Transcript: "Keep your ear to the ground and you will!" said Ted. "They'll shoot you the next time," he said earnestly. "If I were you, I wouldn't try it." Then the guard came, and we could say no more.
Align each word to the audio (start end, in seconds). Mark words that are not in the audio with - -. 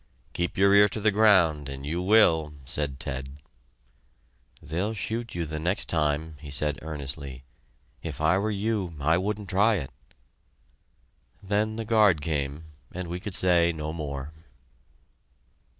"Keep 0.33 0.57
your 0.57 0.73
ear 0.73 0.89
to 0.89 0.99
the 0.99 1.11
ground 1.11 1.69
and 1.69 1.85
you 1.85 2.01
will!" 2.01 2.55
said 2.65 2.99
Ted. 2.99 3.37
"They'll 4.59 4.95
shoot 4.95 5.35
you 5.35 5.45
the 5.45 5.59
next 5.59 5.89
time," 5.89 6.37
he 6.39 6.49
said 6.49 6.79
earnestly. 6.81 7.43
"If 8.01 8.19
I 8.19 8.39
were 8.39 8.49
you, 8.49 8.95
I 8.99 9.19
wouldn't 9.19 9.49
try 9.49 9.75
it." 9.75 9.91
Then 11.43 11.75
the 11.75 11.85
guard 11.85 12.19
came, 12.19 12.63
and 12.91 13.09
we 13.09 13.19
could 13.19 13.35
say 13.35 13.71
no 13.71 13.93
more. 13.93 14.33